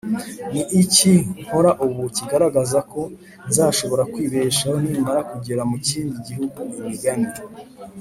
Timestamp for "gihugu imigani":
6.27-7.29